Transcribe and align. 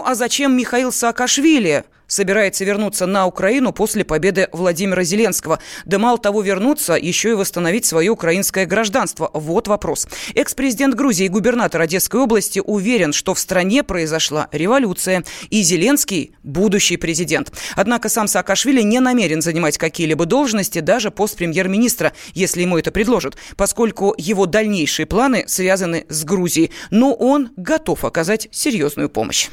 а 0.00 0.14
зачем 0.14 0.56
Михаил 0.56 0.92
Саакашвили 0.92 1.84
собирается 2.12 2.64
вернуться 2.64 3.06
на 3.06 3.26
Украину 3.26 3.72
после 3.72 4.04
победы 4.04 4.48
Владимира 4.52 5.02
Зеленского. 5.02 5.58
Да 5.86 5.98
мало 5.98 6.18
того 6.18 6.42
вернуться, 6.42 6.94
еще 6.94 7.30
и 7.30 7.34
восстановить 7.34 7.86
свое 7.86 8.10
украинское 8.10 8.66
гражданство. 8.66 9.30
Вот 9.32 9.66
вопрос. 9.66 10.06
Экс-президент 10.34 10.94
Грузии 10.94 11.26
и 11.26 11.30
губернатор 11.30 11.80
Одесской 11.80 12.20
области 12.20 12.60
уверен, 12.64 13.12
что 13.12 13.34
в 13.34 13.38
стране 13.38 13.82
произошла 13.82 14.48
революция, 14.52 15.24
и 15.48 15.62
Зеленский– 15.62 16.34
будущий 16.42 16.98
президент. 16.98 17.52
Однако 17.76 18.08
сам 18.08 18.28
Саакашвили 18.28 18.82
не 18.82 19.00
намерен 19.00 19.40
занимать 19.40 19.78
какие-либо 19.78 20.26
должности, 20.26 20.80
даже 20.80 21.10
пост 21.10 21.36
премьер-министра, 21.36 22.12
если 22.34 22.60
ему 22.60 22.76
это 22.76 22.90
предложат, 22.90 23.36
поскольку 23.56 24.14
его 24.18 24.44
дальнейшие 24.46 25.06
планы 25.06 25.44
связаны 25.46 26.04
с 26.08 26.24
Грузией. 26.24 26.72
Но 26.90 27.14
он 27.14 27.50
готов 27.56 28.04
оказать 28.04 28.48
серьезную 28.50 29.08
помощь. 29.08 29.48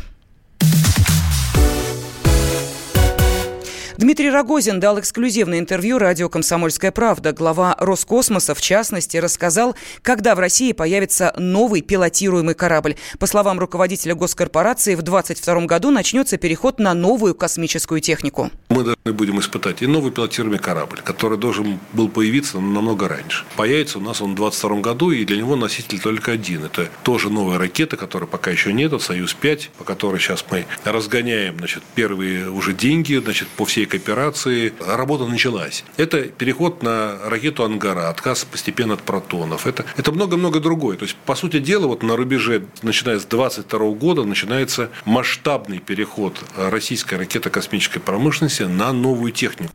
Дмитрий 4.00 4.30
Рогозин 4.30 4.80
дал 4.80 4.98
эксклюзивное 4.98 5.60
интервью 5.60 5.98
радио 5.98 6.30
«Комсомольская 6.30 6.90
правда». 6.94 7.34
Глава 7.34 7.76
Роскосмоса, 7.78 8.56
в 8.56 8.62
частности, 8.62 9.18
рассказал, 9.18 9.76
когда 10.02 10.36
в 10.36 10.40
России 10.40 10.72
появится 10.72 11.34
новый 11.38 11.82
пилотируемый 11.82 12.56
корабль. 12.56 12.96
По 13.20 13.28
словам 13.28 13.60
руководителя 13.60 14.16
госкорпорации, 14.16 14.96
в 14.96 15.02
2022 15.02 15.66
году 15.66 15.92
начнется 15.92 16.38
переход 16.38 16.80
на 16.80 16.94
новую 16.94 17.36
космическую 17.36 18.00
технику. 18.00 18.52
Мы 18.70 18.86
должны 18.86 19.12
будем 19.12 19.42
испытать 19.42 19.82
и 19.82 19.86
новый 19.86 20.14
пилотируемый 20.14 20.60
корабль, 20.60 21.02
который 21.04 21.38
должен 21.38 21.78
был 21.92 22.08
появиться 22.08 22.62
намного 22.62 23.10
раньше. 23.10 23.44
Появится 23.58 23.98
у 23.98 24.02
нас 24.02 24.22
он 24.22 24.32
в 24.32 24.36
2022 24.36 24.80
году, 24.80 25.12
и 25.12 25.26
для 25.26 25.36
него 25.36 25.58
носитель 25.58 26.00
только 26.00 26.32
один. 26.32 26.64
Это 26.64 26.88
тоже 27.04 27.30
новая 27.30 27.58
ракета, 27.58 27.98
которой 27.98 28.30
пока 28.30 28.50
еще 28.50 28.72
нет, 28.72 28.94
«Союз-5», 29.02 29.72
по 29.78 29.84
которой 29.84 30.20
сейчас 30.20 30.46
мы 30.50 30.66
разгоняем 30.86 31.58
значит, 31.58 31.84
первые 31.96 32.50
уже 32.50 32.72
деньги 32.72 33.16
значит, 33.16 33.50
по 33.50 33.66
всей 33.66 33.89
кооперации 33.90 34.74
работа 34.80 35.26
началась. 35.26 35.84
Это 35.98 36.22
переход 36.24 36.84
на 36.84 37.18
ракету 37.26 37.64
«Ангара», 37.64 38.10
отказ 38.10 38.46
постепенно 38.46 38.94
от 38.94 39.02
протонов. 39.02 39.68
Это, 39.68 39.86
это 39.98 40.12
много-много 40.12 40.60
другое. 40.60 40.96
То 40.98 41.04
есть, 41.04 41.16
по 41.26 41.36
сути 41.36 41.60
дела, 41.60 41.88
вот 41.88 42.04
на 42.04 42.16
рубеже, 42.16 42.66
начиная 42.82 43.20
с 43.20 43.26
22 43.26 43.92
года, 43.92 44.24
начинается 44.24 44.90
масштабный 45.06 45.80
переход 45.80 46.42
российской 46.56 47.16
ракетно-космической 47.16 48.00
промышленности 48.00 48.64
на 48.64 48.94
новую 48.94 49.32
технику. 49.32 49.74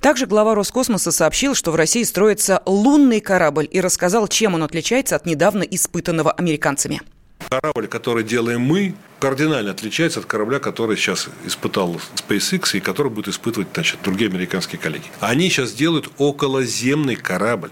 Также 0.00 0.26
глава 0.26 0.54
Роскосмоса 0.54 1.10
сообщил, 1.10 1.54
что 1.54 1.70
в 1.70 1.76
России 1.76 2.02
строится 2.02 2.62
лунный 2.66 3.20
корабль 3.20 3.68
и 3.70 3.80
рассказал, 3.80 4.28
чем 4.28 4.54
он 4.54 4.62
отличается 4.62 5.16
от 5.16 5.26
недавно 5.26 5.62
испытанного 5.62 6.32
американцами. 6.32 7.00
Корабль, 7.48 7.86
который 7.86 8.24
делаем 8.24 8.60
мы, 8.60 8.94
кардинально 9.20 9.70
отличается 9.70 10.20
от 10.20 10.26
корабля, 10.26 10.58
который 10.58 10.96
сейчас 10.96 11.28
испытал 11.44 12.00
SpaceX 12.16 12.76
и 12.76 12.80
который 12.80 13.10
будет 13.10 13.28
испытывать 13.28 13.68
значит, 13.72 14.00
другие 14.02 14.28
американские 14.30 14.78
коллеги. 14.78 15.04
Они 15.20 15.48
сейчас 15.48 15.72
делают 15.72 16.10
околоземный 16.18 17.16
корабль, 17.16 17.70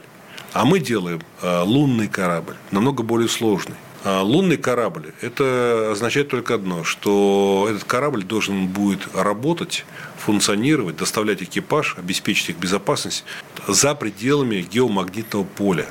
а 0.53 0.65
мы 0.65 0.79
делаем 0.79 1.21
э, 1.41 1.63
лунный 1.63 2.09
корабль, 2.09 2.55
намного 2.71 3.03
более 3.03 3.29
сложный. 3.29 3.77
А 4.05 4.23
лунный 4.23 4.57
корабль– 4.57 5.13
это 5.21 5.91
означает 5.93 6.29
только 6.29 6.55
одно, 6.55 6.83
что 6.83 7.69
этот 7.71 7.85
корабль 7.85 8.25
должен 8.25 8.67
будет 8.67 9.07
работать, 9.15 9.85
функционировать, 10.19 10.97
доставлять 10.97 11.43
экипаж, 11.43 11.95
обеспечить 11.97 12.51
их 12.51 12.57
безопасность 12.57 13.25
за 13.69 13.95
пределами 13.95 14.67
геомагнитного 14.69 15.45
поля. 15.45 15.87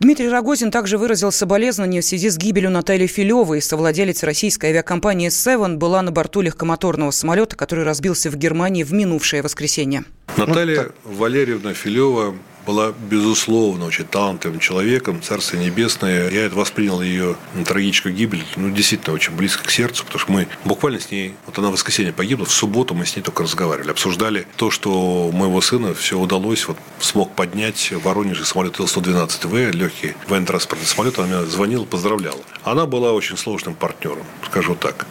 Дмитрий 0.00 0.28
Рогозин 0.28 0.70
также 0.70 0.98
выразил 0.98 1.32
соболезнования 1.32 2.00
в 2.00 2.04
связи 2.04 2.30
с 2.30 2.36
гибелью 2.36 2.70
Натальи 2.70 3.06
Филевой. 3.06 3.62
Совладелец 3.62 4.22
российской 4.22 4.66
авиакомпании 4.66 5.28
«Севен» 5.28 5.78
была 5.78 6.02
на 6.02 6.12
борту 6.12 6.40
легкомоторного 6.40 7.10
самолета, 7.10 7.56
который 7.56 7.84
разбился 7.84 8.30
в 8.30 8.36
Германии 8.36 8.82
в 8.82 8.92
минувшее 8.92 9.42
воскресенье. 9.42 10.04
Наталья 10.36 10.90
Валерьевна 11.04 11.72
Филева 11.72 12.34
была, 12.66 12.92
безусловно, 12.92 13.86
очень 13.86 14.04
талантливым 14.04 14.58
человеком, 14.58 15.22
Царство 15.22 15.56
Небесное. 15.56 16.28
Я 16.30 16.46
это 16.46 16.56
воспринял 16.56 17.00
ее 17.00 17.36
трагическую 17.64 18.14
гибель, 18.14 18.44
ну, 18.56 18.70
действительно, 18.70 19.14
очень 19.14 19.34
близко 19.34 19.64
к 19.64 19.70
сердцу, 19.70 20.04
потому 20.04 20.18
что 20.20 20.32
мы 20.32 20.48
буквально 20.64 21.00
с 21.00 21.10
ней, 21.10 21.34
вот 21.46 21.56
она 21.58 21.68
в 21.68 21.72
воскресенье 21.72 22.12
погибла, 22.12 22.44
в 22.44 22.52
субботу 22.52 22.94
мы 22.94 23.06
с 23.06 23.14
ней 23.14 23.22
только 23.22 23.44
разговаривали, 23.44 23.90
обсуждали 23.90 24.46
то, 24.56 24.70
что 24.70 25.30
моего 25.32 25.60
сына 25.60 25.94
все 25.94 26.18
удалось, 26.18 26.66
вот 26.66 26.76
смог 26.98 27.34
поднять 27.34 27.92
в 27.92 28.02
Воронеже 28.02 28.44
самолет 28.44 28.78
Ил-112В, 28.78 29.70
легкий 29.70 30.14
военно-транспортный 30.28 30.86
самолет, 30.86 31.18
она 31.18 31.28
мне 31.28 31.46
звонила, 31.46 31.84
поздравляла. 31.84 32.40
Она 32.64 32.86
была 32.86 33.12
очень 33.12 33.36
сложным 33.36 33.74
партнером, 33.74 34.26
скажу 34.44 34.74
так, 34.74 35.06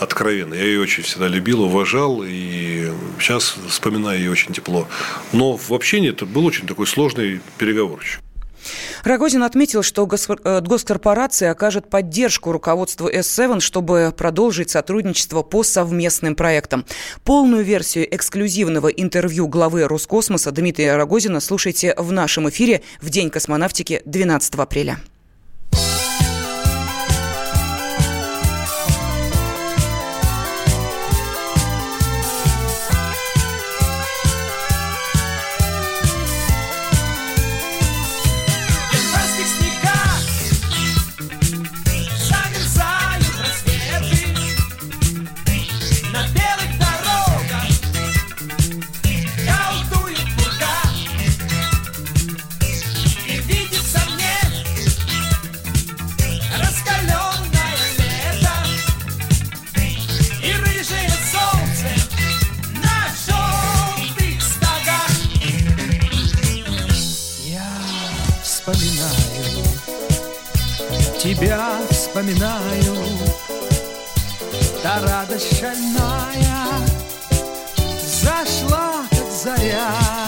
откровенно. 0.00 0.54
Я 0.54 0.64
ее 0.64 0.80
очень 0.80 1.02
всегда 1.02 1.28
любил, 1.28 1.62
уважал, 1.62 2.22
и 2.24 2.90
сейчас 3.18 3.56
вспоминаю 3.68 4.18
ее 4.18 4.30
очень 4.30 4.52
тепло. 4.52 4.86
Но 5.32 5.56
в 5.56 5.72
общении 5.72 6.10
это 6.10 6.26
был 6.26 6.44
очень 6.46 6.66
такой 6.66 6.86
сложный 6.86 7.40
переговорщик. 7.58 8.20
Рогозин 9.02 9.42
отметил, 9.42 9.82
что 9.82 10.08
э, 10.08 10.60
госкорпорация 10.60 11.50
окажет 11.50 11.90
поддержку 11.90 12.52
руководству 12.52 13.08
S7, 13.08 13.60
чтобы 13.60 14.14
продолжить 14.16 14.70
сотрудничество 14.70 15.42
по 15.42 15.62
совместным 15.62 16.34
проектам. 16.34 16.84
Полную 17.22 17.64
версию 17.64 18.12
эксклюзивного 18.14 18.88
интервью 18.88 19.46
главы 19.48 19.86
Роскосмоса 19.86 20.50
Дмитрия 20.50 20.96
Рогозина 20.96 21.40
слушайте 21.40 21.94
в 21.96 22.12
нашем 22.12 22.48
эфире 22.48 22.82
в 23.00 23.10
День 23.10 23.30
космонавтики 23.30 24.02
12 24.06 24.54
апреля. 24.54 24.98
тебя 71.36 71.78
вспоминаю. 71.90 72.96
Та 74.82 75.00
радость 75.00 75.58
шальная 75.58 76.68
Зашла, 78.22 79.06
как 79.10 79.30
заря. 79.30 80.23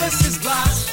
вылилось 0.00 0.26
из 0.26 0.38
глаз. 0.38 0.86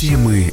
Темы 0.00 0.52